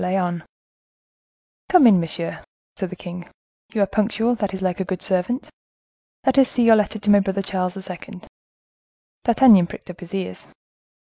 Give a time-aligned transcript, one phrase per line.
[0.01, 0.43] Lyonne.
[1.69, 2.43] "Come in, monsieur,"
[2.75, 3.29] said the king;
[3.71, 5.47] "you are punctual; that is like a good servant.
[6.25, 8.21] Let us see your letter to my brother Charles II."
[9.25, 10.47] D'Artagnan pricked up his ears.